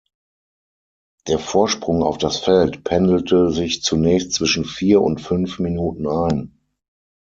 Der 1.27 1.37
Vorsprung 1.37 2.01
auf 2.01 2.17
das 2.17 2.39
Feld 2.39 2.83
pendelte 2.83 3.51
sich 3.51 3.83
zunächst 3.83 4.31
zwischen 4.33 4.65
vier 4.65 4.99
und 4.99 5.21
fünf 5.21 5.59
Minuten 5.59 6.07
ein. 6.07 6.57